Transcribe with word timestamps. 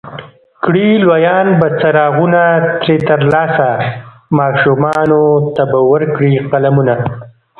کړي 0.63 0.87
لویان 1.05 1.47
به 1.59 1.67
څراغونه 1.79 2.43
ترې 2.81 2.95
ترلاسه، 3.09 3.69
ماشومانو 4.39 5.23
ته 5.55 5.63
به 5.71 5.79
ورکړي 5.91 6.33
قلمونه 6.51 6.95